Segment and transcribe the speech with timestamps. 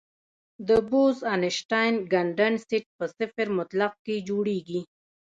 [0.67, 4.81] د بوز-اینشټاین کنډنسیټ په صفر مطلق کې جوړېږي.